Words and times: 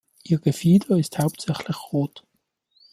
Ihr 0.23 0.39
Gefieder 0.39 0.97
ist 0.97 1.19
hauptsächlich 1.19 1.77
rot. 1.93 2.25